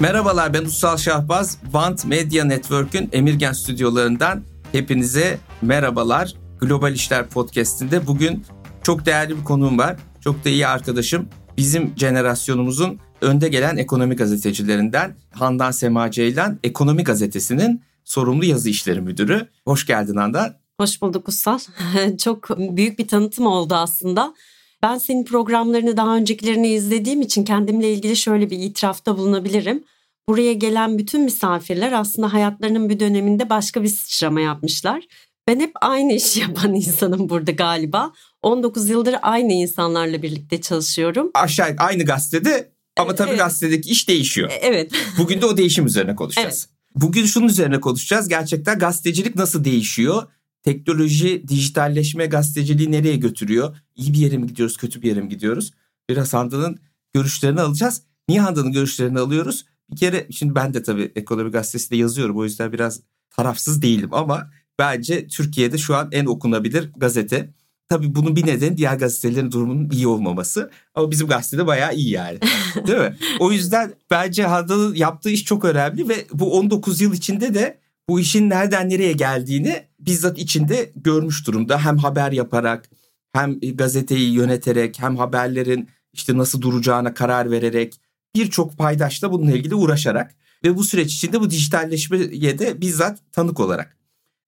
[0.00, 1.58] Merhabalar ben Ussal Şahbaz.
[1.72, 4.42] Vant Media Network'ün Emirgen stüdyolarından
[4.72, 6.34] hepinize merhabalar.
[6.60, 8.44] Global İşler Podcast'inde bugün
[8.82, 9.96] çok değerli bir konuğum var.
[10.20, 11.28] Çok da iyi arkadaşım.
[11.56, 19.48] Bizim jenerasyonumuzun önde gelen ekonomi gazetecilerinden Handan Sema Ceylan, Ekonomi Gazetesi'nin sorumlu yazı işleri müdürü.
[19.64, 20.54] Hoş geldin Handan.
[20.80, 21.58] Hoş bulduk Ussal.
[22.18, 24.34] çok büyük bir tanıtım oldu aslında.
[24.82, 29.84] Ben senin programlarını daha öncekilerini izlediğim için kendimle ilgili şöyle bir itirafta bulunabilirim.
[30.28, 35.04] Buraya gelen bütün misafirler aslında hayatlarının bir döneminde başka bir sıçrama yapmışlar.
[35.46, 38.12] Ben hep aynı işi yapan insanım burada galiba.
[38.42, 41.30] 19 yıldır aynı insanlarla birlikte çalışıyorum.
[41.34, 43.38] Aşağı aynı gazetede ama tabii evet.
[43.38, 44.50] gazetedeki iş değişiyor.
[44.60, 44.92] Evet.
[45.18, 46.68] Bugün de o değişim üzerine konuşacağız.
[46.68, 47.02] Evet.
[47.02, 48.28] Bugün şunun üzerine konuşacağız.
[48.28, 50.22] Gerçekten gazetecilik nasıl değişiyor?
[50.62, 53.76] Teknoloji, dijitalleşme gazeteciliği nereye götürüyor?
[53.96, 55.72] İyi bir yere mi gidiyoruz, kötü bir yere mi gidiyoruz?
[56.10, 56.78] Biraz Handan'ın
[57.14, 58.02] görüşlerini alacağız.
[58.28, 59.64] Niye Handan'ın görüşlerini alıyoruz?
[59.90, 62.38] Bir kere şimdi ben de tabii Ekonomi Gazetesi'nde yazıyorum.
[62.38, 63.00] O yüzden biraz
[63.30, 67.50] tarafsız değilim ama bence Türkiye'de şu an en okunabilir gazete.
[67.88, 70.70] Tabii bunun bir nedeni diğer gazetelerin durumunun iyi olmaması.
[70.94, 72.38] Ama bizim gazetede bayağı iyi yani.
[72.86, 73.16] Değil mi?
[73.40, 78.20] O yüzden bence Handan'ın yaptığı iş çok önemli ve bu 19 yıl içinde de bu
[78.20, 81.84] işin nereden nereye geldiğini bizzat içinde görmüş durumda.
[81.84, 82.90] Hem haber yaparak
[83.32, 88.00] hem gazeteyi yöneterek hem haberlerin işte nasıl duracağına karar vererek
[88.34, 90.34] birçok paydaşla bununla ilgili uğraşarak
[90.64, 93.96] ve bu süreç içinde bu dijitalleşmeye de bizzat tanık olarak.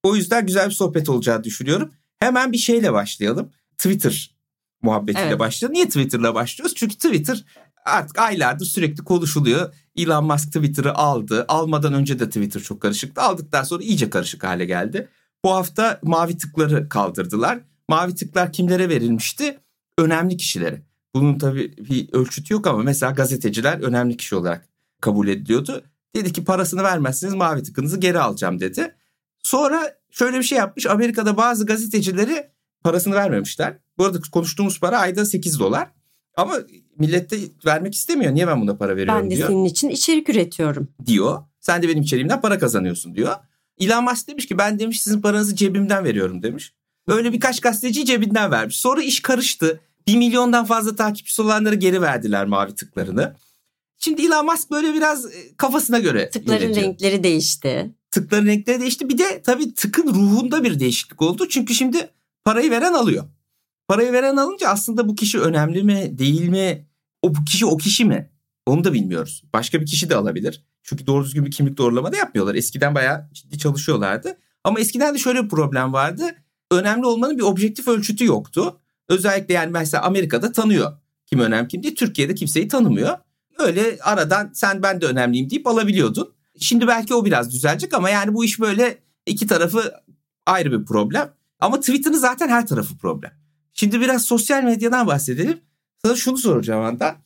[0.02, 1.94] O yüzden güzel bir sohbet olacağını düşünüyorum.
[2.18, 3.50] Hemen bir şeyle başlayalım.
[3.78, 4.34] Twitter
[4.82, 5.38] muhabbetiyle evet.
[5.38, 5.74] başlayalım.
[5.74, 6.74] Niye Twitter'la başlıyoruz?
[6.74, 7.44] Çünkü Twitter
[7.84, 9.74] artık aylardır sürekli konuşuluyor.
[9.96, 11.44] Elon Musk Twitter'ı aldı.
[11.48, 13.20] Almadan önce de Twitter çok karışıktı.
[13.20, 15.08] Aldıktan sonra iyice karışık hale geldi.
[15.44, 17.58] Bu hafta mavi tıkları kaldırdılar.
[17.88, 19.58] Mavi tıklar kimlere verilmişti?
[19.98, 20.82] Önemli kişilere.
[21.14, 24.68] Bunun tabii bir ölçütü yok ama mesela gazeteciler önemli kişi olarak
[25.00, 25.82] kabul ediliyordu.
[26.16, 28.94] Dedi ki parasını vermezseniz mavi tıkınızı geri alacağım dedi.
[29.42, 30.86] Sonra şöyle bir şey yapmış.
[30.86, 32.46] Amerika'da bazı gazetecileri
[32.84, 33.78] parasını vermemişler.
[33.98, 35.88] Bu arada konuştuğumuz para ayda 8 dolar.
[36.36, 36.54] Ama
[36.98, 38.34] millet de vermek istemiyor.
[38.34, 39.48] Niye ben buna para veriyorum Ben de diyor.
[39.48, 40.88] senin için içerik üretiyorum.
[41.06, 41.42] Diyor.
[41.60, 43.36] Sen de benim içeriğimden para kazanıyorsun diyor.
[43.78, 46.72] Elon Musk demiş ki ben demiş sizin paranızı cebimden veriyorum demiş.
[47.08, 48.76] Böyle birkaç gazeteci cebinden vermiş.
[48.76, 49.80] Sonra iş karıştı.
[50.06, 53.36] Bir milyondan fazla takipçisi olanları geri verdiler mavi tıklarını.
[53.98, 56.86] Şimdi Elon Musk böyle biraz e, kafasına göre Tıkların yönetiyor.
[56.86, 57.94] renkleri değişti.
[58.10, 59.08] Tıkların renkleri değişti.
[59.08, 61.48] Bir de tabii tıkın ruhunda bir değişiklik oldu.
[61.48, 62.10] Çünkü şimdi
[62.44, 63.24] parayı veren alıyor.
[63.88, 66.86] Parayı veren alınca aslında bu kişi önemli mi değil mi?
[67.22, 68.30] O bu kişi o kişi mi?
[68.66, 69.42] Onu da bilmiyoruz.
[69.52, 70.64] Başka bir kişi de alabilir.
[70.82, 72.54] Çünkü doğru düzgün bir kimlik doğrulama da yapmıyorlar.
[72.54, 74.38] Eskiden bayağı ciddi çalışıyorlardı.
[74.64, 76.34] Ama eskiden de şöyle bir problem vardı.
[76.70, 78.80] Önemli olmanın bir objektif ölçütü yoktu.
[79.10, 80.92] Özellikle yani mesela Amerika'da tanıyor
[81.26, 81.94] kim önemli kim diye.
[81.94, 83.18] Türkiye'de kimseyi tanımıyor.
[83.58, 86.32] Öyle aradan sen ben de önemliyim deyip alabiliyordun.
[86.60, 89.92] Şimdi belki o biraz düzelecek ama yani bu iş böyle iki tarafı
[90.46, 91.32] ayrı bir problem.
[91.60, 93.32] Ama Twitter'ın zaten her tarafı problem.
[93.72, 95.60] Şimdi biraz sosyal medyadan bahsedelim.
[96.04, 97.16] Sana şunu soracağım anda.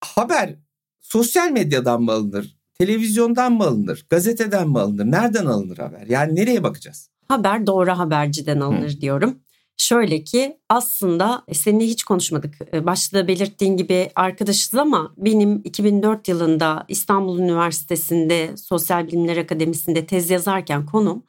[0.00, 0.54] Haber
[1.00, 2.56] sosyal medyadan mı alınır?
[2.78, 4.06] Televizyondan mı alınır?
[4.10, 5.04] Gazeteden mi alınır?
[5.04, 6.06] Nereden alınır haber?
[6.06, 7.10] Yani nereye bakacağız?
[7.28, 9.00] Haber doğru haberciden alınır Hı.
[9.00, 9.38] diyorum.
[9.76, 12.54] Şöyle ki aslında e, seninle hiç konuşmadık.
[12.72, 20.06] E, başta da belirttiğin gibi arkadaşız ama benim 2004 yılında İstanbul Üniversitesi'nde Sosyal Bilimler Akademisi'nde
[20.06, 21.22] tez yazarken konum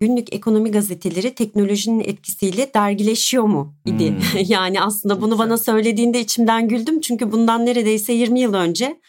[0.00, 4.08] günlük ekonomi gazeteleri teknolojinin etkisiyle dergileşiyor mu idi.
[4.08, 4.40] Hmm.
[4.46, 9.00] yani aslında bunu bana söylediğinde içimden güldüm çünkü bundan neredeyse 20 yıl önce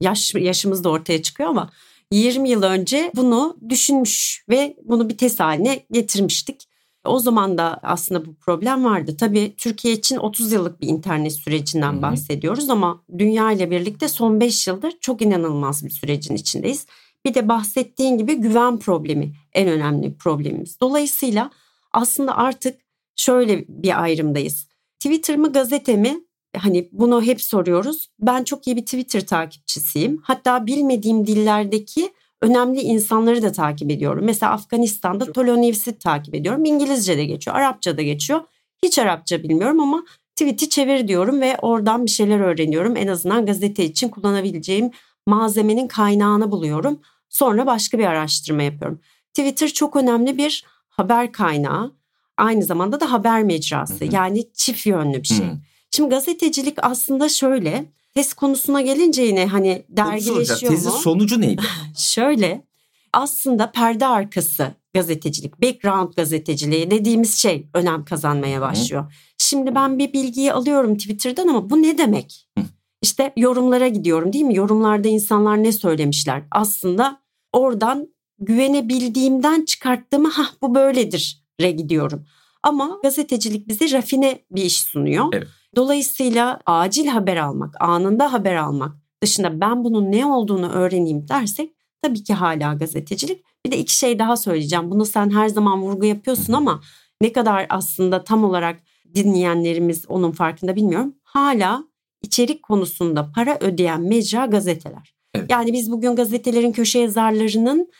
[0.00, 1.70] yaş yaşımız da ortaya çıkıyor ama
[2.12, 6.68] 20 yıl önce bunu düşünmüş ve bunu bir test haline getirmiştik.
[7.04, 9.16] O zaman da aslında bu problem vardı.
[9.20, 12.02] Tabii Türkiye için 30 yıllık bir internet sürecinden Hı-hı.
[12.02, 16.86] bahsediyoruz ama dünya ile birlikte son 5 yıldır çok inanılmaz bir sürecin içindeyiz.
[17.24, 20.80] Bir de bahsettiğin gibi güven problemi en önemli problemimiz.
[20.80, 21.50] Dolayısıyla
[21.92, 22.80] aslında artık
[23.16, 24.68] şöyle bir ayrımdayız.
[25.00, 26.20] Twitter mı gazete mi?
[26.56, 28.10] Hani bunu hep soruyoruz.
[28.20, 30.20] Ben çok iyi bir Twitter takipçisiyim.
[30.22, 32.12] Hatta bilmediğim dillerdeki
[32.42, 34.24] önemli insanları da takip ediyorum.
[34.24, 36.64] Mesela Afganistan'da Tolonevs'i takip ediyorum.
[36.64, 38.40] İngilizce de geçiyor, Arapça da geçiyor.
[38.82, 40.04] Hiç Arapça bilmiyorum ama
[40.36, 42.96] tweet'i çevir diyorum ve oradan bir şeyler öğreniyorum.
[42.96, 44.90] En azından gazete için kullanabileceğim
[45.26, 47.00] malzemenin kaynağını buluyorum.
[47.28, 49.00] Sonra başka bir araştırma yapıyorum.
[49.34, 51.92] Twitter çok önemli bir haber kaynağı.
[52.36, 54.04] Aynı zamanda da haber mecrası.
[54.04, 54.14] Hı hı.
[54.14, 55.46] Yani çift yönlü bir şey.
[55.46, 55.58] Hı.
[55.90, 57.84] Şimdi gazetecilik aslında şöyle
[58.14, 61.62] Test konusuna gelince yine hani dergileşiyor Tezin sonucu neydi?
[61.96, 62.64] Şöyle
[63.12, 69.04] aslında perde arkası gazetecilik, background gazeteciliği dediğimiz şey önem kazanmaya başlıyor.
[69.04, 69.08] Hı.
[69.38, 72.48] Şimdi ben bir bilgiyi alıyorum Twitter'dan ama bu ne demek?
[72.58, 72.64] Hı.
[73.02, 74.56] İşte yorumlara gidiyorum değil mi?
[74.56, 76.42] Yorumlarda insanlar ne söylemişler?
[76.50, 77.20] Aslında
[77.52, 78.08] oradan
[78.38, 82.26] güvenebildiğimden çıkarttığımı ha bu böyledir re gidiyorum.
[82.62, 85.24] Ama gazetecilik bize rafine bir iş sunuyor.
[85.32, 85.48] Evet.
[85.76, 91.72] Dolayısıyla acil haber almak, anında haber almak dışında ben bunun ne olduğunu öğreneyim dersek
[92.02, 93.44] tabii ki hala gazetecilik.
[93.66, 94.90] Bir de iki şey daha söyleyeceğim.
[94.90, 96.80] Bunu sen her zaman vurgu yapıyorsun ama
[97.22, 98.80] ne kadar aslında tam olarak
[99.14, 101.14] dinleyenlerimiz onun farkında bilmiyorum.
[101.22, 101.84] Hala
[102.22, 105.14] içerik konusunda para ödeyen mecra gazeteler.
[105.34, 105.50] Evet.
[105.50, 107.90] Yani biz bugün gazetelerin köşe yazarlarının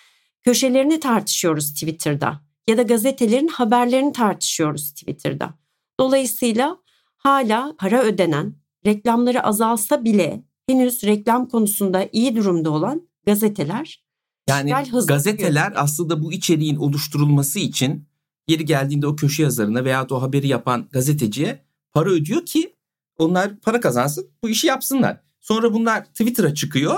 [0.44, 5.54] köşelerini tartışıyoruz Twitter'da ya da gazetelerin haberlerini tartışıyoruz Twitter'da.
[6.00, 6.78] Dolayısıyla
[7.18, 8.54] hala para ödenen,
[8.86, 14.08] reklamları azalsa bile henüz reklam konusunda iyi durumda olan gazeteler
[14.48, 14.74] yani
[15.06, 15.82] gazeteler yapıyor.
[15.84, 18.08] aslında bu içeriğin oluşturulması için
[18.48, 22.76] yeri geldiğinde o köşe yazarına veya o haberi yapan gazeteciye para ödüyor ki
[23.18, 25.20] onlar para kazansın bu işi yapsınlar.
[25.40, 26.96] Sonra bunlar Twitter'a çıkıyor.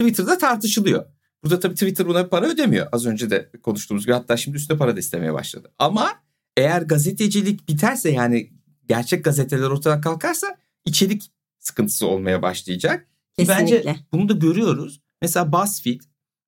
[0.00, 1.04] Twitter'da tartışılıyor.
[1.44, 2.86] Burada tabii Twitter buna para ödemiyor.
[2.92, 5.72] Az önce de konuştuğumuz gibi hatta şimdi üstüne para da istemeye başladı.
[5.78, 6.10] Ama
[6.56, 8.50] eğer gazetecilik biterse yani
[8.88, 13.06] gerçek gazeteler ortadan kalkarsa içerik sıkıntısı olmaya başlayacak.
[13.38, 13.76] Kesinlikle.
[13.86, 15.00] Bence bunu da görüyoruz.
[15.22, 16.00] Mesela BuzzFeed,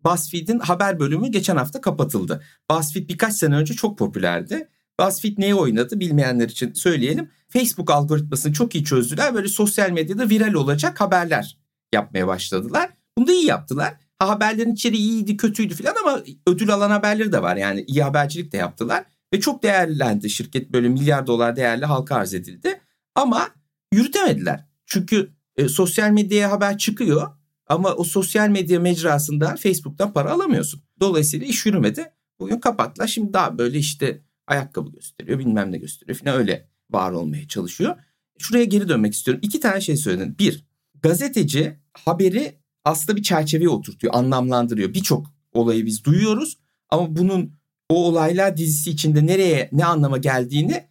[0.05, 2.43] BuzzFeed'in haber bölümü geçen hafta kapatıldı.
[2.71, 4.69] BuzzFeed birkaç sene önce çok popülerdi.
[5.01, 7.31] BuzzFeed neyi oynadı bilmeyenler için söyleyelim.
[7.49, 9.35] Facebook algoritmasını çok iyi çözdüler.
[9.35, 11.59] Böyle sosyal medyada viral olacak haberler
[11.95, 12.91] yapmaya başladılar.
[13.19, 13.95] Bunu da iyi yaptılar.
[14.19, 17.57] Ha, haberlerin içeriği iyiydi kötüydü falan ama ödül alan haberleri de var.
[17.57, 19.05] Yani iyi habercilik de yaptılar.
[19.33, 22.81] Ve çok değerlendi şirket böyle milyar dolar değerli halka arz edildi.
[23.15, 23.49] Ama
[23.93, 24.67] yürütemediler.
[24.87, 27.31] Çünkü e, sosyal medyaya haber çıkıyor
[27.67, 30.83] ama o sosyal medya mecrasında Facebook'tan para alamıyorsun.
[31.01, 32.13] Dolayısıyla iş yürümedi.
[32.41, 33.07] Bugün kapattılar.
[33.07, 37.97] Şimdi daha böyle işte ayakkabı gösteriyor bilmem ne gösteriyor falan öyle var olmaya çalışıyor.
[38.39, 39.41] Şuraya geri dönmek istiyorum.
[39.45, 40.39] İki tane şey söyledin.
[40.39, 40.65] Bir,
[41.03, 44.95] gazeteci haberi aslında bir çerçeveye oturtuyor, anlamlandırıyor.
[44.95, 47.60] Birçok olayı biz duyuyoruz ama bunun
[47.91, 50.85] o olaylar dizisi içinde nereye ne anlama geldiğini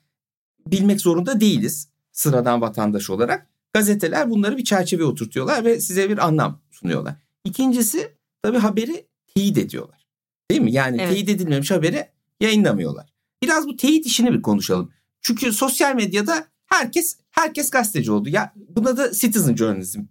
[0.68, 3.48] bilmek zorunda değiliz sıradan vatandaş olarak.
[3.74, 7.16] Gazeteler bunları bir çerçeveye oturtuyorlar ve size bir anlam sunuyorlar.
[7.44, 10.08] İkincisi tabii haberi teyit ediyorlar.
[10.52, 10.72] Değil mi?
[10.72, 11.12] Yani evet.
[11.12, 12.08] teyit edilmemiş haberi
[12.40, 13.14] yayınlamıyorlar.
[13.44, 14.92] Biraz bu teyit işini bir konuşalım.
[15.22, 18.30] Çünkü sosyal medyada herkes herkes gazeteci oldu.
[18.30, 20.02] Ya buna da citizen journalism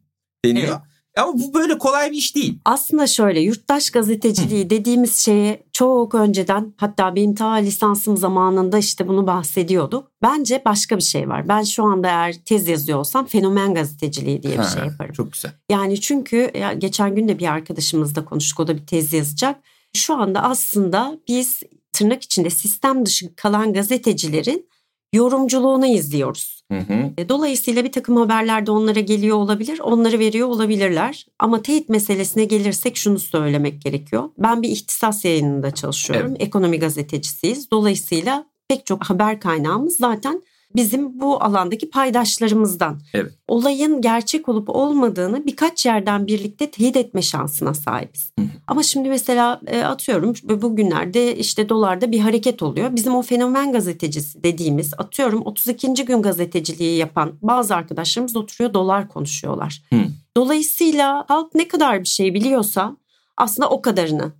[0.45, 0.69] deniyor.
[0.69, 0.98] Evet.
[1.19, 2.59] Ama bu böyle kolay bir iş değil.
[2.65, 4.71] Aslında şöyle yurttaş gazeteciliği Hı.
[4.71, 10.11] dediğimiz şeye çok önceden hatta benim ta lisansım zamanında işte bunu bahsediyorduk.
[10.23, 11.49] Bence başka bir şey var.
[11.49, 15.13] Ben şu anda eğer tez yazıyor olsam fenomen gazeteciliği diye bir ha, şey yaparım.
[15.13, 15.53] Çok güzel.
[15.71, 19.57] Yani çünkü ya geçen gün de bir arkadaşımızla konuştuk o da bir tez yazacak.
[19.95, 21.63] Şu anda aslında biz
[21.93, 24.69] tırnak içinde sistem dışı kalan gazetecilerin
[25.13, 26.63] yorumculuğunu izliyoruz.
[26.73, 27.11] Hı hı.
[27.19, 31.27] E, dolayısıyla bir takım haberler de onlara geliyor olabilir, onları veriyor olabilirler.
[31.39, 34.31] Ama teyit meselesine gelirsek şunu söylemek gerekiyor.
[34.39, 36.31] Ben bir ihtisas yayınında çalışıyorum.
[36.31, 36.43] Evet.
[36.43, 37.71] Ekonomi gazetecisiyiz.
[37.71, 40.43] Dolayısıyla pek çok haber kaynağımız zaten
[40.77, 43.01] bizim bu alandaki paydaşlarımızdan.
[43.15, 43.33] Evet.
[43.49, 48.33] Olayın gerçek olup olmadığını birkaç yerden birlikte teyit etme şansına sahibiz.
[48.39, 48.45] Hı.
[48.67, 52.97] Ama şimdi mesela e, atıyorum bugünlerde işte dolarda bir hareket oluyor.
[52.97, 56.05] Bizim o fenomen gazetecisi dediğimiz atıyorum 32.
[56.05, 59.83] gün gazeteciliği yapan bazı arkadaşlarımız oturuyor dolar konuşuyorlar.
[59.93, 60.01] Hı.
[60.37, 62.97] Dolayısıyla halk ne kadar bir şey biliyorsa
[63.37, 64.33] aslında o kadarını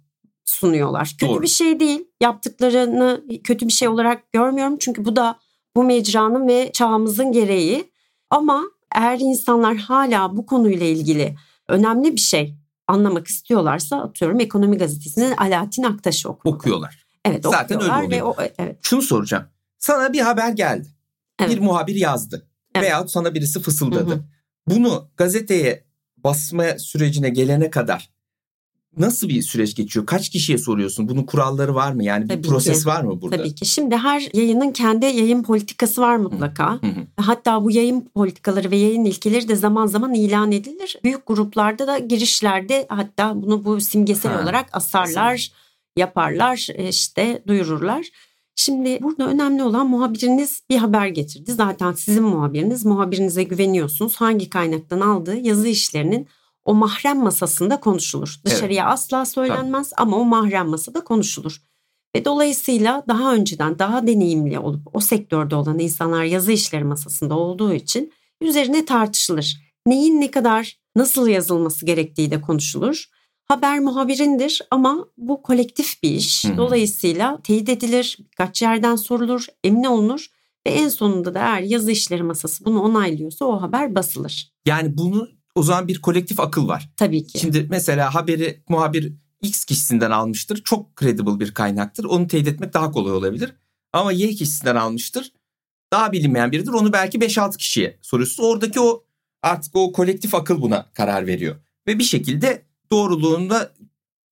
[0.45, 1.15] sunuyorlar.
[1.21, 1.43] Kötü Doğru.
[1.43, 2.05] bir şey değil.
[2.21, 4.77] Yaptıklarını kötü bir şey olarak görmüyorum.
[4.79, 5.39] Çünkü bu da
[5.77, 7.91] bu mecranın ve çağımızın gereği.
[8.31, 8.63] Ama
[8.95, 11.37] eğer insanlar hala bu konuyla ilgili
[11.69, 12.55] önemli bir şey
[12.87, 16.59] anlamak istiyorlarsa atıyorum Ekonomi Gazetesi'nin Alaaddin Aktaş'ı okuyorlar.
[16.59, 17.07] Okuyorlar.
[17.25, 18.39] Evet Zaten okuyorlar öyle oluyor.
[18.39, 18.79] Ve o, evet.
[18.83, 19.45] Şunu soracağım.
[19.79, 20.89] Sana bir haber geldi.
[21.41, 21.51] Evet.
[21.51, 22.47] Bir muhabir yazdı.
[22.75, 22.85] Evet.
[22.85, 24.11] Veyahut sana birisi fısıldadı.
[24.11, 24.25] Hı hı.
[24.67, 25.85] Bunu gazeteye
[26.17, 28.11] basma sürecine gelene kadar
[28.99, 30.07] nasıl bir süreç geçiyor?
[30.07, 31.09] Kaç kişiye soruyorsun?
[31.09, 32.05] Bunun kuralları var mı?
[32.05, 32.89] Yani bir Tabii proses ki.
[32.89, 33.37] var mı burada?
[33.37, 33.67] Tabii ki.
[33.67, 36.73] Şimdi her yayının kendi yayın politikası var mutlaka.
[36.73, 37.23] Hı hı.
[37.23, 40.97] Hatta bu yayın politikaları ve yayın ilkeleri de zaman zaman ilan edilir.
[41.05, 44.43] Büyük gruplarda da girişlerde hatta bunu bu simgesel ha.
[44.43, 46.01] olarak asarlar, Kesinlikle.
[46.01, 48.07] yaparlar, e, işte duyururlar.
[48.61, 51.53] Şimdi burada önemli olan muhabiriniz bir haber getirdi.
[51.53, 54.17] Zaten sizin muhabiriniz, muhabirinize güveniyorsunuz.
[54.17, 56.29] Hangi kaynaktan aldığı yazı işlerinin
[56.69, 58.41] o mahrem masasında konuşulur.
[58.45, 58.93] Dışarıya evet.
[58.93, 60.01] asla söylenmez Tabii.
[60.03, 61.63] ama o mahrem masada konuşulur.
[62.17, 67.75] Ve dolayısıyla daha önceden daha deneyimli olup o sektörde olan insanlar yazı işleri masasında olduğu
[67.75, 69.57] için üzerine tartışılır.
[69.87, 73.05] Neyin ne kadar nasıl yazılması gerektiği de konuşulur.
[73.45, 76.45] Haber muhabirindir ama bu kolektif bir iş.
[76.45, 76.57] Hı-hı.
[76.57, 80.27] Dolayısıyla teyit edilir, kaç yerden sorulur, emin olunur
[80.67, 84.53] ve en sonunda da eğer yazı işleri masası bunu onaylıyorsa o haber basılır.
[84.67, 86.91] Yani bunu o zaman bir kolektif akıl var.
[86.97, 87.39] Tabii ki.
[87.39, 89.13] Şimdi mesela haberi muhabir
[89.43, 90.63] X kişisinden almıştır.
[90.65, 92.05] Çok credible bir kaynaktır.
[92.05, 93.55] Onu teyit etmek daha kolay olabilir.
[93.93, 95.33] Ama Y kişisinden almıştır.
[95.93, 96.73] Daha bilinmeyen biridir.
[96.73, 98.43] Onu belki 5-6 kişiye soruyorsun.
[98.43, 99.05] Oradaki o
[99.43, 101.57] artık o kolektif akıl buna karar veriyor.
[101.87, 102.63] Ve bir şekilde
[102.93, 103.73] doğruluğunda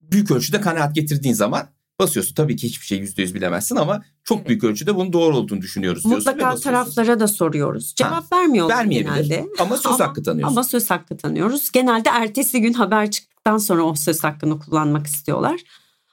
[0.00, 1.68] büyük ölçüde kanaat getirdiğin zaman
[2.00, 2.34] basıyorsun.
[2.34, 4.48] Tabii ki hiçbir şey %100 bilemezsin ama çok Evet.
[4.48, 6.32] büyük ölçüde bunun doğru olduğunu düşünüyoruz diyorsun.
[6.32, 7.94] Mutlaka taraflara da soruyoruz.
[7.96, 9.46] Cevap vermiyorlar Vermeyebilir genelde.
[9.58, 10.56] ama söz Ama- hakkı tanıyorsun.
[10.56, 11.72] Ama söz hakkı tanıyoruz.
[11.72, 15.60] Genelde ertesi gün haber çıktıktan sonra o söz hakkını kullanmak istiyorlar.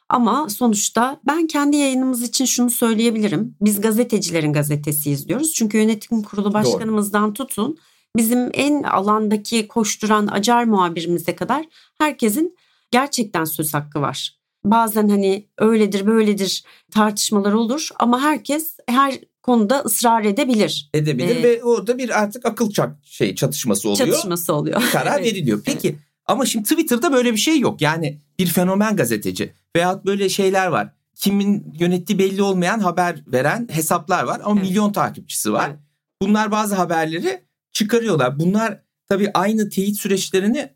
[0.09, 3.55] Ama sonuçta ben kendi yayınımız için şunu söyleyebilirim.
[3.61, 5.53] Biz gazetecilerin gazetesiyiz diyoruz.
[5.53, 7.77] Çünkü yönetim kurulu başkanımızdan tutun
[8.17, 11.65] bizim en alandaki koşturan acar muhabirimize kadar
[11.97, 12.55] herkesin
[12.91, 14.42] gerçekten söz hakkı var.
[14.65, 20.89] Bazen hani öyledir böyledir tartışmalar olur ama herkes her konuda ısrar edebilir.
[20.93, 24.07] edebilir Ee, ve orada bir artık akıl çak şey çatışması oluyor.
[24.07, 24.81] Çatışması oluyor.
[24.81, 25.33] Bir karar Evet.
[25.33, 25.61] veriliyor.
[25.65, 27.81] Peki ama şimdi Twitter'da böyle bir şey yok.
[27.81, 30.93] Yani bir fenomen gazeteci veyahut böyle şeyler var.
[31.15, 34.69] Kimin yönettiği belli olmayan haber veren hesaplar var ama Evet.
[34.69, 35.67] milyon takipçisi var.
[35.69, 35.79] Evet.
[36.21, 37.41] Bunlar bazı haberleri
[37.73, 38.39] çıkarıyorlar.
[38.39, 38.79] Bunlar
[39.09, 40.69] tabii aynı teyit süreçlerini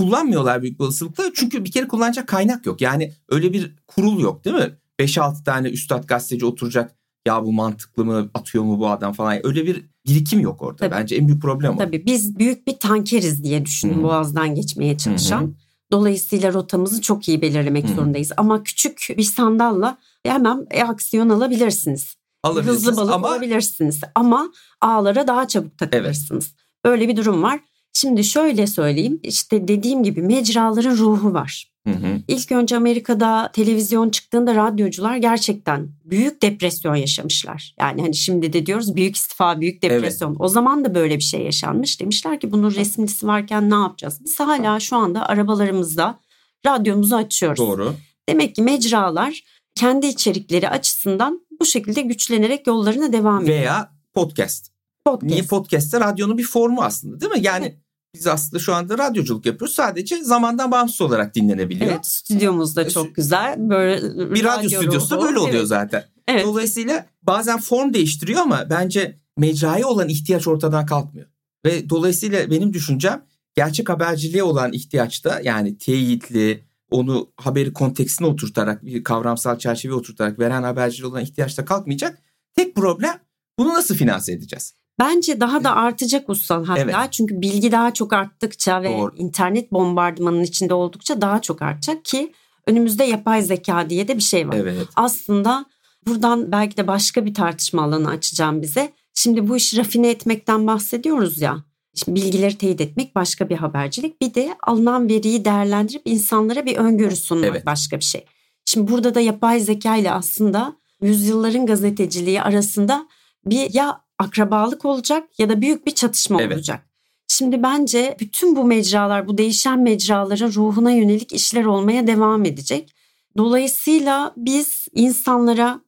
[0.00, 1.24] kullanmıyorlar büyük bir olasılıkla.
[1.34, 2.80] Çünkü bir kere kullanacak kaynak yok.
[2.80, 4.70] Yani öyle bir kurul yok değil mi?
[5.00, 6.96] 5-6 tane üstad gazeteci oturacak.
[7.26, 9.46] Ya bu mantıklı mı atıyor mu bu adam falan.
[9.46, 10.76] Öyle bir birikim yok orada.
[10.76, 10.90] Tabii.
[10.90, 11.78] Bence en büyük problem o.
[11.78, 14.02] Tabii biz büyük bir tankeriz diye düşünün Hı hı.
[14.02, 15.42] boğazdan geçmeye çalışan.
[15.42, 15.54] Hı hı.
[15.92, 17.94] Dolayısıyla rotamızı çok iyi belirlemek Hı hı.
[17.94, 18.32] zorundayız.
[18.36, 22.14] Ama küçük bir sandalla hemen e, aksiyon alabilirsiniz.
[22.46, 24.00] Hızlı balık ama olabilirsiniz.
[24.14, 26.54] Ama ağlara daha çabuk takılırsınız.
[26.84, 27.60] Böyle bir durum var.
[28.00, 29.20] Şimdi şöyle söyleyeyim.
[29.22, 31.70] İşte dediğim gibi mecraların ruhu var.
[31.86, 32.22] Hı hı.
[32.28, 37.74] İlk önce Amerika'da televizyon çıktığında radyocular gerçekten büyük depresyon yaşamışlar.
[37.80, 40.36] Yani hani şimdi de diyoruz büyük istifa, büyük depresyon.
[40.38, 42.00] O zaman da böyle bir şey yaşanmış.
[42.00, 44.20] Demişler ki bunun resmisi varken ne yapacağız?
[44.24, 46.20] Biz hala şu anda arabalarımızda
[46.66, 47.58] radyomuzu açıyoruz.
[47.58, 47.94] Doğru.
[48.28, 53.58] Demek ki mecralar kendi içerikleri açısından bu şekilde güçlenerek yollarına devam ediyor.
[53.58, 54.70] Veya podcast.
[55.04, 55.32] Podcast.
[55.32, 57.38] Niye podcast de radyonun bir formu aslında değil mi?
[57.42, 57.89] Yani Evet.
[58.14, 59.74] Biz aslında şu anda radyoculuk yapıyoruz.
[59.74, 61.90] Sadece zamandan bağımsız olarak dinlenebiliyor.
[61.90, 63.56] Evet, stüdyomuz da çok güzel.
[63.58, 66.04] Böyle Bir radyo stüdyosu da böyle oluyor Evet, zaten.
[66.28, 66.44] Evet.
[66.44, 71.26] Dolayısıyla bazen form değiştiriyor ama bence mecraya olan ihtiyaç ortadan kalkmıyor.
[71.66, 73.24] Ve dolayısıyla benim düşüncem
[73.54, 80.62] gerçek haberciliğe olan ihtiyaçta yani teyitli, onu haberi kontekstine oturtarak, bir kavramsal çerçeve oturtarak veren
[80.62, 82.18] haberciliğe olan ihtiyaçta kalkmayacak.
[82.56, 83.20] Tek problem
[83.58, 84.74] bunu nasıl finanse edeceğiz?
[85.00, 86.80] Bence daha da artacak Ussal hatta.
[86.80, 87.12] Evet.
[87.12, 89.14] Çünkü bilgi daha çok arttıkça ve Doğru.
[89.16, 92.32] internet bombardımanının içinde oldukça daha çok artacak ki
[92.66, 94.54] önümüzde yapay zeka diye de bir şey var.
[94.56, 94.88] Evet.
[94.96, 95.64] Aslında
[96.06, 98.92] buradan belki de başka bir tartışma alanı açacağım bize.
[99.14, 101.64] Şimdi bu işi rafine etmekten bahsediyoruz ya.
[101.94, 104.22] Şimdi bilgileri teyit etmek başka bir habercilik.
[104.22, 107.66] Bir de alınan veriyi değerlendirip insanlara bir öngörü sunmak Evet.
[107.66, 108.24] başka bir şey.
[108.64, 113.08] Şimdi burada da yapay zeka ile aslında yüzyılların gazeteciliği arasında
[113.46, 116.56] bir ya akrabalık olacak ya da büyük bir çatışma Evet.
[116.56, 116.86] olacak.
[117.28, 122.94] Şimdi bence bütün bu mecralar, bu değişen mecraların ruhuna yönelik işler olmaya devam edecek.
[123.36, 125.80] Dolayısıyla biz insanlara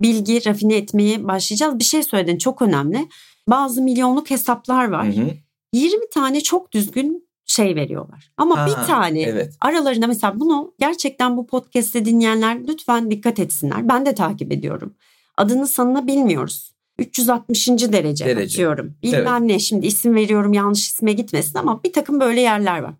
[0.00, 1.78] bilgi rafine etmeye başlayacağız.
[1.78, 3.08] Bir şey söyledin çok önemli.
[3.48, 5.16] Bazı milyonluk hesaplar var.
[5.16, 5.30] Hı hı.
[5.72, 8.30] 20 tane çok düzgün şey veriyorlar.
[8.36, 9.54] Ama Ha, bir tane Evet.
[9.60, 13.88] aralarında mesela bunu gerçekten bu podcast'te dinleyenler lütfen dikkat etsinler.
[13.88, 14.94] Ben de takip ediyorum.
[15.36, 16.75] Adını sanını bilmiyoruz.
[16.98, 17.68] 360.
[17.68, 18.54] derece, Derece.
[18.54, 18.94] atıyorum.
[19.02, 22.94] Bilmem ne şimdi isim veriyorum yanlış isme gitmesin ama bir takım böyle yerler var.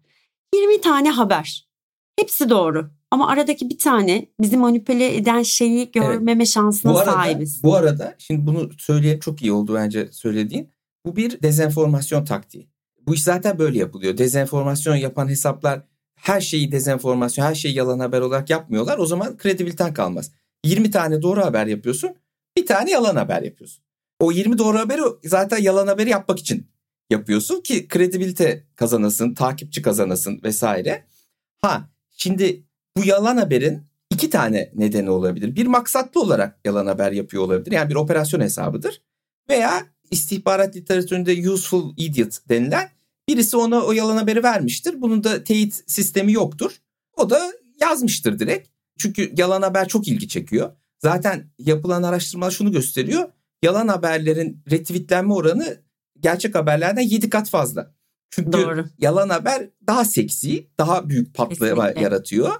[0.54, 1.66] 20 tane haber.
[2.18, 2.90] Hepsi doğru.
[3.10, 7.62] Ama aradaki bir tane bizi manipüle eden şeyi görmeme şansına Bu arada, sahibiz.
[7.62, 10.70] bu arada şimdi bunu söyleyip çok iyi oldu bence söylediğin.
[11.06, 12.68] Bu bir dezenformasyon taktiği.
[13.06, 14.18] Bu iş zaten böyle yapılıyor.
[14.18, 15.82] Dezenformasyon yapan hesaplar
[16.16, 18.98] her şeyi dezenformasyon, her şeyi yalan haber olarak yapmıyorlar.
[18.98, 20.32] O zaman kredibiliten kalmaz.
[20.64, 22.10] 20 tane doğru haber yapıyorsun,
[22.56, 23.84] bir tane yalan haber yapıyorsun.
[24.20, 26.66] O 20 doğru haberi zaten yalan haberi yapmak için
[27.10, 31.04] yapıyorsun ki kredibilite kazanasın, takipçi kazanasın vesaire.
[31.62, 32.64] Ha şimdi
[32.96, 35.56] bu yalan haberin iki tane nedeni olabilir.
[35.56, 37.72] Bir maksatlı olarak yalan haber yapıyor olabilir.
[37.72, 39.02] Yani bir operasyon hesabıdır.
[39.48, 42.90] Veya istihbarat literatüründe useful idiot denilen
[43.28, 45.02] birisi ona o yalan haberi vermiştir.
[45.02, 46.80] Bunun da teyit sistemi yoktur.
[47.16, 48.68] O da yazmıştır direkt.
[48.98, 50.72] Çünkü yalan haber çok ilgi çekiyor.
[50.98, 53.28] Zaten yapılan araştırmalar şunu gösteriyor.
[53.62, 55.76] Yalan haberlerin retweetlenme oranı
[56.20, 57.94] gerçek haberlerden 7 kat fazla.
[58.30, 58.86] Çünkü Doğru.
[58.98, 62.02] yalan haber daha seksi, daha büyük patlama Kesinlikle.
[62.02, 62.52] yaratıyor.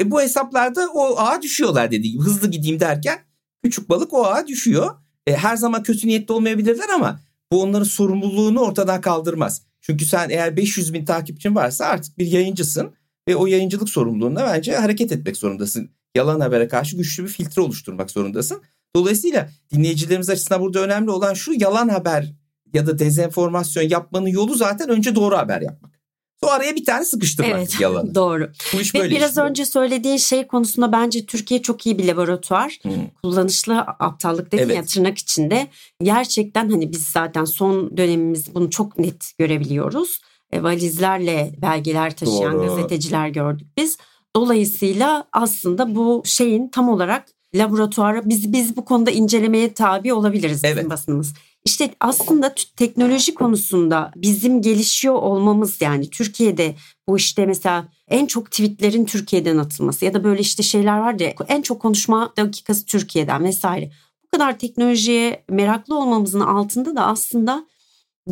[0.00, 2.24] E bu hesaplarda o ağa düşüyorlar dediğim gibi.
[2.24, 3.18] Hızlı gideyim derken
[3.64, 4.90] küçük balık o ağa düşüyor.
[5.26, 7.20] E her zaman kötü niyetli olmayabilirler ama
[7.52, 9.62] bu onların sorumluluğunu ortadan kaldırmaz.
[9.80, 12.94] Çünkü sen eğer 500 bin takipçin varsa artık bir yayıncısın
[13.28, 15.90] ve o yayıncılık sorumluluğunda bence hareket etmek zorundasın.
[16.14, 18.62] Yalan habere karşı güçlü bir filtre oluşturmak zorundasın.
[18.96, 22.32] Dolayısıyla dinleyicilerimiz açısından burada önemli olan şu yalan haber
[22.74, 25.94] ya da dezenformasyon yapmanın yolu zaten önce doğru haber yapmak.
[26.40, 28.14] Sonra araya bir tane sıkıştırmak evet, yalanı.
[28.14, 28.50] Doğru.
[28.74, 29.48] Bu iş Ve böyle biraz işliyor.
[29.48, 32.78] önce söylediğin şey konusunda bence Türkiye çok iyi bir laboratuvar.
[32.82, 32.90] Hı.
[33.22, 34.76] Kullanışlı aptallık dedin Evet.
[34.76, 35.66] ya tırnak içinde.
[36.02, 40.20] Gerçekten hani biz zaten son dönemimiz bunu çok net görebiliyoruz.
[40.52, 42.66] E, valizlerle belgeler taşıyan Doğru.
[42.66, 43.98] gazeteciler gördük biz.
[44.36, 50.78] Dolayısıyla aslında bu şeyin tam olarak laboratuvara biz biz bu konuda incelemeye tabi olabiliriz bizim
[50.78, 50.90] Evet.
[50.90, 51.34] basınımız.
[51.64, 56.74] İşte aslında teknoloji konusunda bizim gelişiyor olmamız yani Türkiye'de
[57.08, 61.34] bu işte mesela en çok tweetlerin Türkiye'den atılması ya da böyle işte şeyler var ya
[61.48, 63.90] en çok konuşma dakikası Türkiye'den vesaire.
[64.24, 67.66] Bu kadar teknolojiye meraklı olmamızın altında da aslında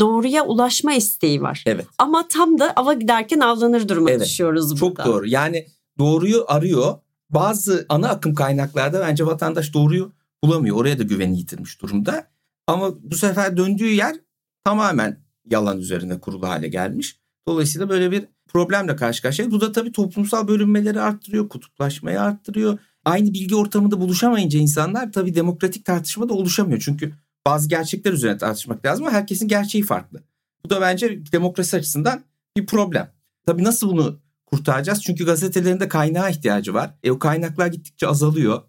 [0.01, 1.65] doğruya ulaşma isteği var.
[1.67, 1.87] Evet.
[1.99, 4.27] Ama tam da ava giderken avlanır duruma Evet.
[4.27, 5.05] düşüyoruz Çok burada.
[5.05, 5.29] doğru.
[5.29, 5.67] Yani
[5.99, 6.95] doğruyu arıyor.
[7.31, 10.13] Bazı ana akım kaynaklarda bence vatandaş doğruyu
[10.45, 10.77] bulamıyor.
[10.77, 12.27] Oraya da güveni yitirmiş durumda.
[12.67, 14.17] Ama bu sefer döndüğü yer
[14.65, 15.19] tamamen
[15.51, 17.17] yalan üzerine kurulu hale gelmiş.
[17.49, 19.55] Dolayısıyla böyle bir problemle karşı karşıyayız.
[19.55, 22.79] Bu da tabii toplumsal bölünmeleri arttırıyor, kutuplaşmayı arttırıyor.
[23.05, 26.83] Aynı bilgi ortamında buluşamayınca insanlar tabii demokratik tartışma da oluşamıyor.
[26.85, 27.13] Çünkü
[27.47, 30.23] bazı gerçekler üzerine tartışmak lazım ama herkesin gerçeği farklı.
[30.65, 32.21] Bu da bence demokrasi açısından
[32.57, 33.11] bir problem.
[33.47, 34.21] Tabii nasıl bunu
[34.57, 35.03] kurtaracağız?
[35.03, 36.91] Çünkü gazetelerin de kaynağa ihtiyacı var.
[37.05, 38.63] E o kaynaklar gittikçe azalıyor.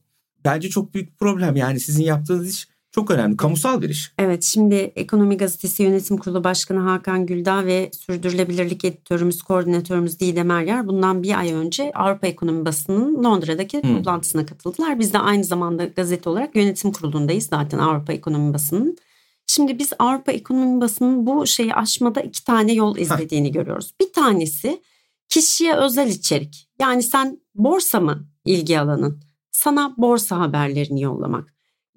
[0.45, 1.55] Bence çok büyük bir problem.
[1.55, 3.37] Yani sizin yaptığınız iş çok önemli.
[3.37, 4.13] Kamusal bir iş.
[4.19, 10.87] Evet şimdi Ekonomi Gazetesi Yönetim Kurulu Başkanı Hakan Güldağ ve Sürdürülebilirlik Editörümüz, Koordinatörümüz Didem Eryer
[10.87, 13.95] bundan bir ay önce Avrupa Ekonomi Basını'nın Londra'daki Hmm.
[13.97, 14.99] toplantısına katıldılar.
[14.99, 18.97] Biz de aynı zamanda gazete olarak yönetim kurulundayız zaten Avrupa Ekonomi Basını'nın.
[19.47, 23.93] Şimdi biz Avrupa Ekonomi Basını'nın bu şeyi aşmada iki tane yol izlediğini görüyoruz.
[24.01, 24.81] Bir tanesi
[25.33, 26.69] kişiye özel içerik.
[26.79, 29.23] Yani sen borsa mı ilgi alanın?
[29.51, 31.53] Sana borsa haberlerini yollamak.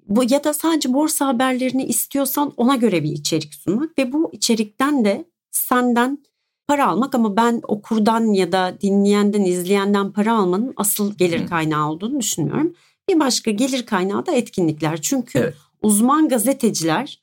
[0.07, 5.05] Bu ya da sadece borsa haberlerini istiyorsan ona göre bir içerik sunmak ve bu içerikten
[5.05, 6.23] de senden
[6.67, 12.19] para almak ama ben okurdan ya da dinleyenden, izleyenden para almanın asıl gelir kaynağı olduğunu
[12.19, 12.73] düşünmüyorum.
[13.09, 15.01] Bir başka gelir kaynağı da etkinlikler.
[15.01, 15.55] Çünkü Evet.
[15.81, 17.21] uzman gazeteciler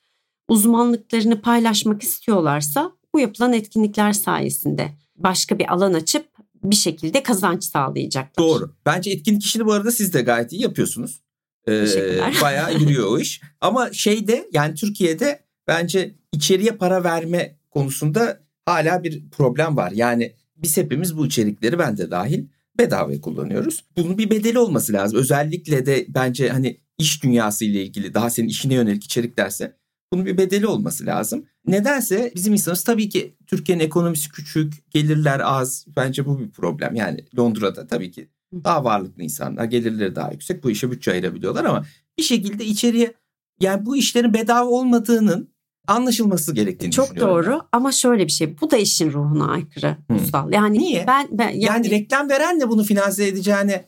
[0.48, 6.26] uzmanlıklarını paylaşmak istiyorlarsa bu yapılan etkinlikler sayesinde başka bir alan açıp
[6.64, 8.44] bir şekilde kazanç sağlayacaklar.
[8.44, 8.76] Doğru.
[8.86, 11.20] Bence etkinlik işini bu arada siz de gayet iyi yapıyorsunuz.
[11.68, 11.86] Ee,
[12.42, 13.40] bayağı yürüyor o iş.
[13.60, 19.92] Ama şeyde yani Türkiye'de bence içeriye para verme konusunda hala bir problem var.
[19.94, 22.44] Yani biz hepimiz bu içerikleri ben de dahil
[22.78, 23.84] bedavaya kullanıyoruz.
[23.96, 25.18] Bunun bir bedeli olması lazım.
[25.18, 29.76] Özellikle de bence hani iş dünyası ile ilgili daha senin işine yönelik içeriklerse
[30.12, 31.46] bunun bir bedeli olması lazım.
[31.66, 35.86] Nedense bizim insanımız tabii ki Türkiye'nin ekonomisi küçük, gelirler az.
[35.96, 36.94] Bence bu bir problem.
[36.94, 38.28] Yani Londra'da tabii ki
[38.64, 40.64] daha varlıklı insanlar, gelirleri daha yüksek.
[40.64, 41.84] Bu işe bütçe ayırabiliyorlar ama
[42.18, 43.14] bir şekilde içeriye
[43.60, 45.54] yani bu işlerin bedava olmadığının
[45.86, 49.96] anlaşılması gerektiğini Çok doğru ama şöyle bir şey bu da işin ruhuna aykırı.
[50.10, 50.52] Uysal.
[50.52, 51.04] Yani Niye?
[51.06, 53.84] ben, ben yani, Yani, reklam veren de bunu finanse edeceğine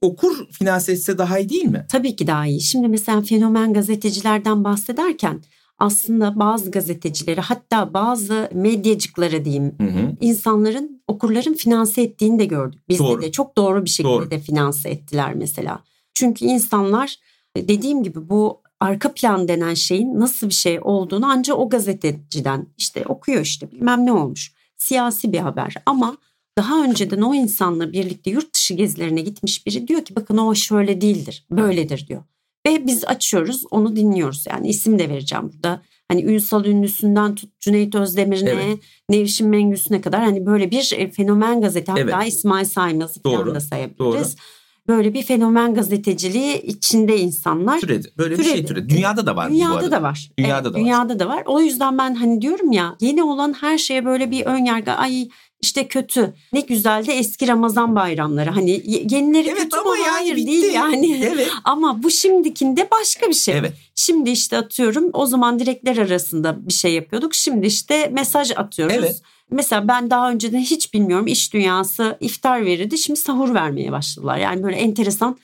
[0.00, 1.86] okur finanse etse daha iyi değil mi?
[1.90, 2.60] tabii ki daha iyi.
[2.60, 5.42] Şimdi mesela fenomen gazetecilerden bahsederken
[5.82, 10.12] aslında bazı gazetecileri hatta bazı medyacıkları diyeyim Hı hı.
[10.20, 12.88] insanların okurların finanse ettiğini de gördük.
[12.88, 13.22] Bizde Doğru.
[13.22, 14.40] de çok doğru bir şekilde Doğru.
[14.40, 15.80] finanse ettiler mesela.
[16.14, 17.16] Çünkü insanlar
[17.56, 23.04] dediğim gibi bu arka plan denen şeyin nasıl bir şey olduğunu ancak o gazeteciden işte
[23.06, 24.52] okuyor işte bilmem ne olmuş.
[24.76, 26.16] Siyasi bir haber ama
[26.58, 31.00] daha önceden o insanla birlikte yurt dışı gezilerine gitmiş biri diyor ki bakın o şöyle
[31.00, 32.22] değildir böyledir diyor.
[32.66, 35.82] Ve biz açıyoruz onu dinliyoruz yani isim de vereceğim burada.
[36.08, 38.78] Hani Ünsal Ünlüsü'nden tut Cüneyt Özdemir'ine Evet.
[39.08, 42.28] Nevşin Mengüsü'ne kadar hani böyle bir e, fenomen gazete hatta Evet.
[42.32, 43.98] İsmail Saymaz'ı Doğru, falan da sayabiliriz.
[44.36, 44.42] doğru.
[44.88, 47.80] Böyle bir fenomen gazeteciliği içinde insanlar.
[47.80, 48.08] Türedi.
[48.18, 48.66] Böyle bir şey Türedi.
[48.66, 48.88] türedi.
[48.94, 50.30] Dünyada da var bu Dünyada da var.
[50.38, 50.80] Dünyada Evet, da var.
[50.80, 51.42] dünyada da var.
[51.46, 55.28] O yüzden ben hani diyorum ya yeni olan her şeye böyle bir ön yargı ay
[55.62, 56.34] işte kötü.
[56.52, 58.50] Ne güzel de eski Ramazan bayramları.
[58.50, 60.46] Hani ye- yenileri Evet kötü ama yani Hayır bitti.
[60.46, 61.22] değil yani.
[61.32, 61.48] Evet.
[61.64, 63.58] Ama bu şimdikinde başka bir şey.
[63.58, 63.72] Evet.
[63.94, 67.34] Şimdi işte atıyorum o zaman direkler arasında bir şey yapıyorduk.
[67.34, 68.96] Şimdi işte mesaj atıyoruz.
[68.98, 69.22] Evet.
[69.50, 72.98] Mesela ben daha önceden hiç bilmiyorum iş dünyası iftar verirdi.
[72.98, 74.38] Şimdi sahur vermeye başladılar.
[74.38, 75.38] Yani böyle enteresan.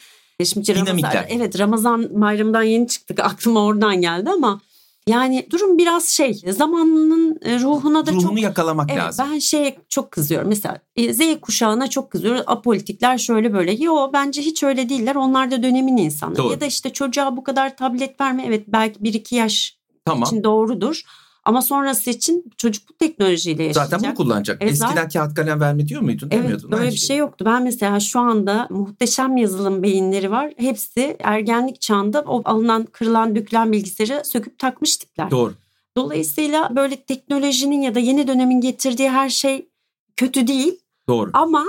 [0.45, 1.27] Şimdi Ramazan, Dinamikler.
[1.31, 3.21] evet Ramazan bayramından yeni çıktık.
[3.25, 4.61] Aklıma oradan geldi ama
[5.09, 9.27] yani durum biraz şey zamanının e, ruhuna da Ruhunu çok yakalamak Evet lazım.
[9.33, 10.49] ben şeye çok kızıyorum.
[10.49, 12.43] Mesela e, Z kuşağına çok kızıyorum.
[12.47, 13.73] Apolitikler şöyle böyle.
[13.73, 15.15] Yo bence hiç öyle değiller.
[15.15, 16.39] Onlar da dönemin insanları.
[16.39, 16.53] Doğru.
[16.53, 18.45] Ya da işte çocuğa bu kadar tablet verme.
[18.47, 20.23] Evet belki 1-2 yaş Tamam.
[20.23, 21.03] için doğrudur.
[21.49, 23.91] Ama sonrası için çocuk bu teknolojiyle yaşayacak.
[23.91, 24.59] Zaten bunu kullanacak.
[24.61, 26.29] Evet, Eskiden zaten- kağıt kalem verme diyor muydun?
[26.33, 26.73] Evet Demiyordun.
[26.73, 27.07] böyle bir şey.
[27.07, 27.45] şey yoktu.
[27.45, 30.53] Ben mesela şu anda muhteşem yazılım beyinleri var.
[30.57, 35.31] Hepsi ergenlik çağında o alınan kırılan dökülen bilgisayarı söküp takmış tipler.
[35.31, 35.55] Doğru.
[35.97, 39.69] Dolayısıyla böyle teknolojinin ya da yeni dönemin getirdiği her şey
[40.17, 41.31] kötü değil Doğru.
[41.33, 41.65] ama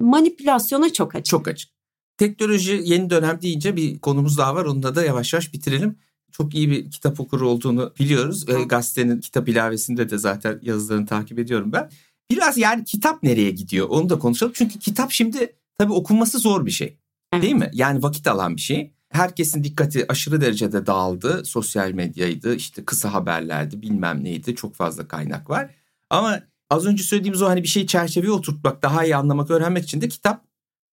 [0.00, 1.26] manipülasyona çok açık.
[1.26, 1.70] Çok açık.
[2.18, 4.64] Teknoloji yeni dönem deyince bir konumuz daha var.
[4.64, 5.98] Onunla da yavaş yavaş bitirelim.
[6.32, 8.48] Çok iyi bir kitap okuru olduğunu biliyoruz.
[8.48, 11.90] E, gazetenin kitap ilavesinde de zaten yazılarını takip ediyorum ben.
[12.30, 14.52] Biraz yani kitap nereye gidiyor onu da konuşalım.
[14.56, 16.98] Çünkü kitap şimdi tabii okunması zor bir şey.
[17.42, 17.70] Değil mi?
[17.72, 18.92] Yani vakit alan bir şey.
[19.10, 21.44] Herkesin dikkati aşırı derecede dağıldı.
[21.44, 24.54] Sosyal medyaydı, işte kısa haberlerdi, bilmem neydi.
[24.54, 25.74] Çok fazla kaynak var.
[26.10, 30.00] Ama az önce söylediğimiz o hani bir şeyi çerçeveye oturtmak, daha iyi anlamak, öğrenmek için
[30.00, 30.44] de kitap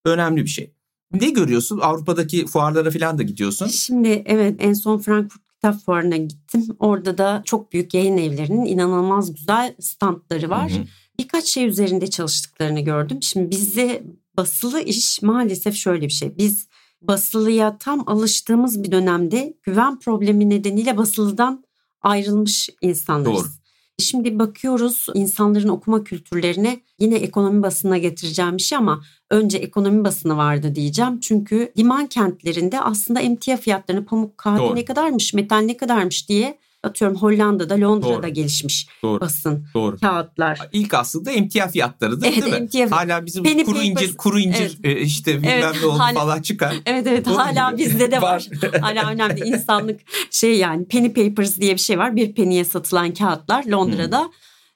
[0.06, 0.74] önemli bir şey.
[1.14, 1.80] Ne görüyorsun?
[1.80, 3.68] Avrupa'daki fuarlara falan da gidiyorsun.
[3.68, 6.68] Şimdi evet en son Frankfurt Kitap Fuarı'na gittim.
[6.80, 10.72] Orada da çok büyük yayın evlerinin inanılmaz güzel standları var.
[10.72, 10.84] Hı hı.
[11.20, 13.18] Birkaç şey üzerinde çalıştıklarını gördüm.
[13.22, 14.04] Şimdi bizde
[14.38, 16.38] basılı iş maalesef şöyle bir şey.
[16.38, 16.68] Biz
[17.02, 21.66] basılıya tam alıştığımız bir dönemde güven problemi nedeniyle basılıdan
[22.02, 23.44] ayrılmış insanlarız.
[23.44, 23.65] Doğru.
[24.00, 30.38] Şimdi bakıyoruz insanların okuma kültürlerine yine ekonomi basına getireceğim bir şey ama önce ekonomi basını
[30.38, 31.20] vardı diyeceğim.
[31.20, 34.76] Çünkü liman kentlerinde aslında emtia fiyatlarını pamuk kahve Doğru.
[34.76, 38.28] ne kadarmış metal ne kadarmış diye atıyorum Hollanda'da Londra'da Doğru.
[38.34, 39.20] gelişmiş Doğru.
[39.22, 39.98] basın Doğru.
[39.98, 40.60] kağıtlar.
[40.72, 42.68] İlk aslında emtia fiyatlarıdır Evet, değil mi?
[42.68, 46.14] emtia- Hala bizim Penny kuru incir, kuru incir e, işte bilmem Evet, ne oldu hala-
[46.20, 46.76] falan çıkar.
[46.86, 47.78] Evet evet Doğru hala mu?
[47.78, 48.48] bizde de var.
[48.82, 50.00] Hala önemli insanlık
[50.32, 52.16] şey yani penny papers diye bir şey var.
[52.16, 54.22] Bir penny'e satılan kağıtlar Londra'da.
[54.22, 54.30] Hmm.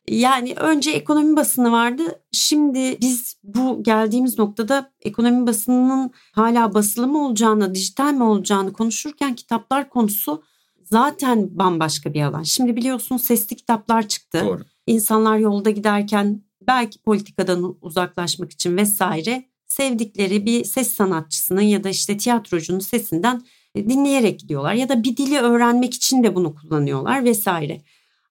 [0.09, 2.03] Yani önce ekonomi basını vardı.
[2.31, 9.35] Şimdi biz bu geldiğimiz noktada ekonomi basınının hala basılı mı olacağını, dijital mi olacağını konuşurken
[9.35, 10.43] kitaplar konusu
[10.91, 12.43] zaten bambaşka bir alan.
[12.43, 14.41] Şimdi biliyorsun sesli kitaplar çıktı.
[14.45, 14.61] Doğru.
[14.87, 22.17] İnsanlar yolda giderken belki politikadan uzaklaşmak için vesaire sevdikleri bir ses sanatçısının ya da işte
[22.17, 23.41] tiyatrocunun sesinden
[23.75, 27.81] e, dinleyerek gidiyorlar ya da bir dili öğrenmek için de bunu kullanıyorlar vesaire.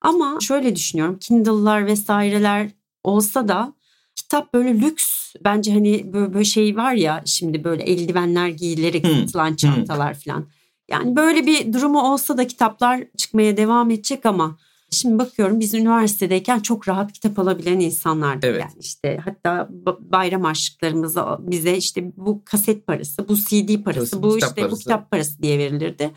[0.00, 2.70] Ama şöyle düşünüyorum Kindle'lar vesaireler
[3.04, 3.72] olsa da
[4.16, 9.14] kitap böyle lüks bence hani böyle, böyle şey var ya şimdi böyle eldivenler giyilerek Hmm.
[9.14, 10.46] satılan çantalar falan.
[10.90, 14.58] Yani böyle bir durumu olsa da kitaplar çıkmaya devam edecek ama
[14.90, 18.44] Şimdi bakıyorum biz üniversitedeyken çok rahat kitap alabilen insanlardık.
[18.44, 18.60] Evet.
[18.60, 24.38] Yani işte hatta ba- bayram harçlıklarımızda bize işte bu kaset parası, bu CD parası, bu
[24.38, 24.82] işte bu parası.
[24.82, 26.10] kitap parası diye verilirdi.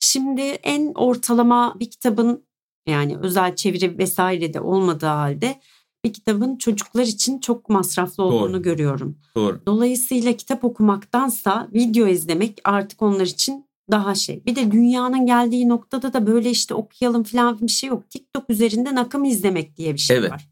[0.00, 2.44] Şimdi en ortalama bir kitabın
[2.86, 5.60] yani özel çeviri vesaire de olmadığı halde
[6.04, 8.62] bir kitabın çocuklar için çok masraflı olduğunu Doğru.
[8.62, 9.18] görüyorum.
[9.36, 9.60] Doğru.
[9.66, 14.46] Dolayısıyla kitap okumaktansa video izlemek artık onlar için daha şey.
[14.46, 18.10] Bir de dünyanın geldiği noktada da böyle işte okuyalım falan bir şey yok.
[18.10, 20.30] TikTok üzerinden akım izlemek diye bir şey Evet.
[20.30, 20.48] var.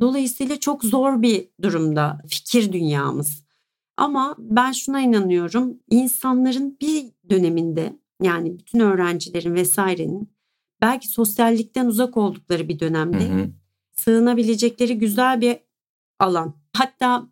[0.00, 3.44] Dolayısıyla çok zor bir durumda fikir dünyamız.
[3.96, 5.78] Ama ben şuna inanıyorum.
[5.90, 10.32] İnsanların bir döneminde yani bütün öğrencilerin vesairenin
[10.80, 13.50] belki sosyallikten uzak oldukları bir Hı dönemde hı.
[13.92, 15.56] sığınabilecekleri güzel bir
[16.18, 16.54] alan.
[16.76, 17.28] Hatta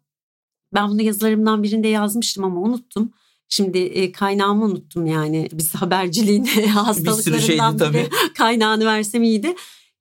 [0.74, 3.12] ben bunu yazılarımdan birinde yazmıştım ama unuttum.
[3.48, 5.48] Şimdi e, kaynağımı unuttum yani.
[5.52, 9.54] Biz haberciliğin hastalıklarından şeydi biri kaynağını versem iyiydi.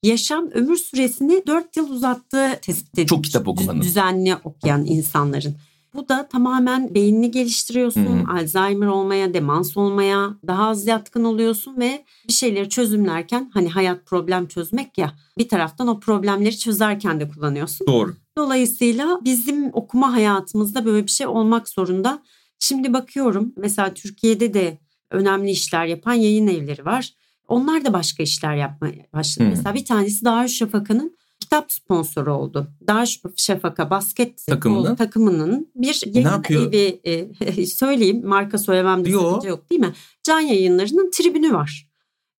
[0.04, 3.10] Yaşam ömür süresini 4 yıl uzattığı tespit edilmiş.
[3.10, 3.82] Çok kitap okumanın.
[3.82, 5.56] Düz- Düzenli okuyan insanların.
[5.96, 8.06] Bu da tamamen beynini geliştiriyorsun.
[8.06, 8.38] Hı hı.
[8.40, 14.48] Alzheimer olmaya, demans olmaya daha az yatkın oluyorsun ve bir şeyleri çözümlerken hani hayat problem
[14.48, 17.88] çözmek ya bir taraftan o problemleri çözerken de kullanıyorsun.
[17.88, 18.16] Doğru.
[18.38, 22.22] Dolayısıyla bizim okuma hayatımızda böyle bir şey olmak zorunda.
[22.60, 24.78] Şimdi bakıyorum mesela Türkiye'de de
[25.12, 27.14] önemli işler yapan yayın evleri var.
[27.48, 29.46] Onlar da başka işler yapmaya başladı.
[29.46, 29.50] Hmm.
[29.50, 32.68] Mesela bir tanesi Darüşşafaka'nın kitap sponsoru oldu.
[32.88, 34.96] Darüşşafaka basket Takımının?
[34.96, 36.74] takımının bir yayın yapıyor?
[36.74, 37.00] evi
[37.40, 39.22] e, söyleyeyim marka söylememde Yo.
[39.22, 39.94] sakınca yok değil mi?
[40.24, 41.88] Can yayınlarının tribünü var.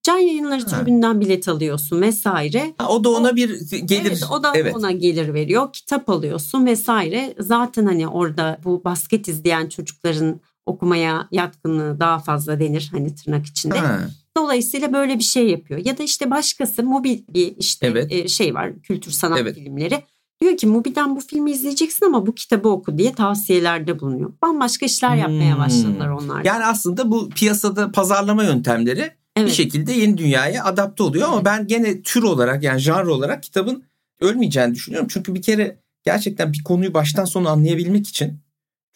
[0.06, 0.66] Can yayınları Ha.
[0.66, 2.74] tribünden bilet alıyorsun vesaire.
[2.78, 4.06] Ha, o da ona bir gelir.
[4.10, 4.76] Evet o da Evet.
[4.76, 5.72] ona gelir veriyor.
[5.72, 7.34] Kitap alıyorsun vesaire.
[7.40, 13.78] Zaten hani orada bu basket izleyen çocukların okumaya yatkınlığı daha fazla denir hani tırnak içinde.
[13.78, 14.00] Ha,
[14.36, 15.80] Dolayısıyla böyle bir şey yapıyor.
[15.84, 18.12] Ya da işte başkası mobil bir işte Evet.
[18.12, 19.54] e, şey var kültür sanat Evet.
[19.54, 20.02] filmleri.
[20.40, 24.32] Diyor ki Mubi'den bu filmi izleyeceksin ama bu kitabı oku diye tavsiyelerde bulunuyor.
[24.42, 25.60] Bambaşka işler yapmaya Hmm.
[25.62, 26.44] başladılar onlar.
[26.44, 29.52] Yani aslında bu piyasada pazarlama yöntemleri bir evet.
[29.52, 33.84] şekilde yeni dünyaya adapte oluyor ama ben gene tür olarak yani janr olarak kitabın
[34.20, 35.08] ölmeyeceğini düşünüyorum.
[35.10, 38.40] Çünkü bir kere gerçekten bir konuyu baştan sona anlayabilmek için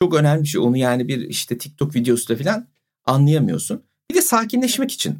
[0.02, 0.60] çok önemli bir şey.
[0.60, 2.66] Onu yani bir işte TikTok videosuyla falan
[3.04, 3.82] anlayamıyorsun.
[4.10, 5.18] Bir de sakinleşmek için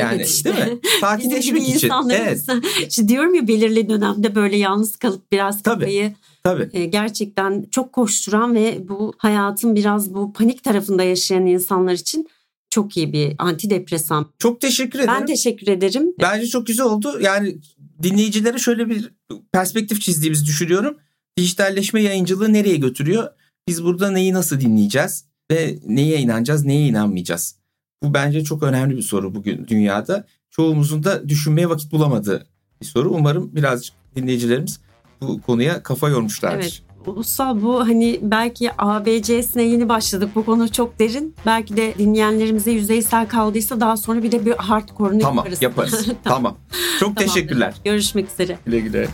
[0.00, 0.56] Yani Evet işte.
[0.56, 0.78] değil mi?
[1.00, 1.72] Sakinleşmek için.
[1.88, 2.88] insanlarımız- Evet.
[2.88, 5.80] İşte diyorum ya belirli dönemde böyle yalnız kalıp biraz Tabii.
[5.80, 6.68] kafayı Tabii.
[6.72, 12.28] e, gerçekten çok koşturan ve bu hayatın biraz bu panik tarafında yaşayan insanlar için
[12.70, 14.30] çok iyi bir antidepresan.
[14.38, 15.14] Çok teşekkür ederim.
[15.20, 16.14] Ben teşekkür ederim.
[16.20, 17.20] Bence çok güzel oldu.
[17.20, 17.58] Yani
[18.02, 19.12] dinleyicilere şöyle bir
[19.52, 20.98] perspektif çizdiğimizi düşünüyorum.
[21.36, 23.28] Dijitalleşme yayıncılığı nereye götürüyor?
[23.68, 27.56] Biz burada neyi nasıl dinleyeceğiz ve neye inanacağız, neye inanmayacağız?
[28.02, 30.26] Bu bence çok önemli bir soru bugün dünyada.
[30.50, 32.46] Çoğumuzun da düşünmeye vakit bulamadığı
[32.80, 33.10] bir soru.
[33.10, 34.80] Umarım birazcık dinleyicilerimiz
[35.20, 36.62] bu konuya kafa yormuşlardır.
[36.62, 36.82] Evet.
[37.06, 40.30] Ulusal bu hani belki ABC'sine yeni başladık.
[40.34, 41.34] Bu konu çok derin.
[41.46, 45.62] Belki de dinleyenlerimize yüzeysel kaldıysa daha sonra bir de bir hardcore'unu Tamam yaparız.
[45.62, 46.06] yaparız.
[46.24, 46.56] tamam.
[47.00, 47.20] Çok Tamamdır.
[47.34, 47.74] teşekkürler.
[47.84, 48.58] Görüşmek üzere.
[48.66, 49.08] Güle güle.